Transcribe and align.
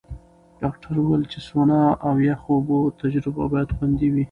ډاکټره 0.61 0.99
وویل 1.01 1.23
چې 1.31 1.39
سونا 1.47 1.81
او 2.07 2.13
یخو 2.29 2.49
اوبو 2.55 2.79
تجربه 3.01 3.43
باید 3.53 3.73
خوندي 3.75 4.07
وي. 4.09 4.19